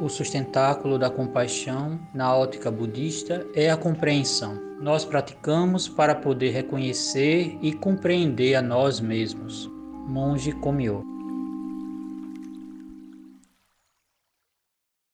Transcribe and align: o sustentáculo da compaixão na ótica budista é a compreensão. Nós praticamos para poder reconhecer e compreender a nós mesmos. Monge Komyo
o 0.00 0.08
sustentáculo 0.08 0.98
da 0.98 1.10
compaixão 1.10 2.00
na 2.14 2.34
ótica 2.34 2.70
budista 2.70 3.46
é 3.54 3.70
a 3.70 3.76
compreensão. 3.76 4.58
Nós 4.80 5.04
praticamos 5.04 5.88
para 5.88 6.14
poder 6.14 6.50
reconhecer 6.50 7.58
e 7.60 7.72
compreender 7.72 8.54
a 8.54 8.62
nós 8.62 8.98
mesmos. 8.98 9.70
Monge 10.08 10.52
Komyo 10.52 11.19